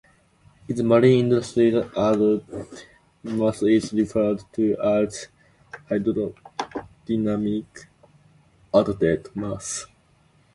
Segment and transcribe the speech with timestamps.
[0.67, 2.43] In the marine industry, added
[3.21, 5.27] mass is referred to as
[5.91, 7.65] hydrodynamic
[8.73, 9.85] added mass.